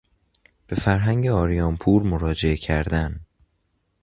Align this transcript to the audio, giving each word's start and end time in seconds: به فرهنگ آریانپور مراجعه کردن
به 0.67 0.75
فرهنگ 0.75 1.27
آریانپور 1.27 2.03
مراجعه 2.03 2.57
کردن 2.57 3.19